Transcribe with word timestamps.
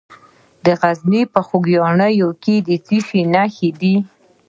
د 0.65 0.67
غزني 0.81 1.21
په 1.33 1.39
خوږیاڼو 1.47 2.29
کې 2.43 2.55
د 2.67 2.69
څه 2.85 2.97
شي 3.07 3.21
نښې 3.33 3.69
دي؟ 3.79 3.95